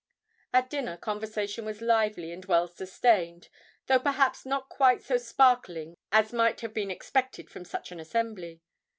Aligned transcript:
At 0.51 0.67
dinner 0.71 0.97
conversation 0.97 1.63
was 1.63 1.79
lively 1.79 2.31
and 2.31 2.43
well 2.45 2.67
sustained, 2.67 3.49
though 3.85 3.99
perhaps 3.99 4.47
not 4.47 4.67
quite 4.67 5.03
so 5.03 5.17
sparkling 5.17 5.95
as 6.11 6.33
might 6.33 6.61
have 6.61 6.73
been 6.73 6.89
expected 6.89 7.51
from 7.51 7.65
such 7.65 7.91
an 7.91 7.99
assembly. 7.99 8.63